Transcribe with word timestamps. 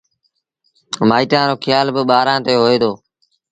مآئيٚٽآݩ 1.07 1.47
رو 1.49 1.55
کيآل 1.63 1.87
با 1.95 2.01
ٻآرآݩ 2.09 2.43
تي 2.45 2.53
هوئي 2.61 2.77
دو۔ 2.81 2.91